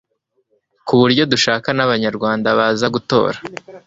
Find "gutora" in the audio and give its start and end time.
2.95-3.37